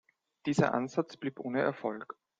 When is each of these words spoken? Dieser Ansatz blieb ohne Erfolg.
Dieser 0.47 0.73
Ansatz 0.73 1.15
blieb 1.15 1.39
ohne 1.41 1.61
Erfolg. 1.61 2.15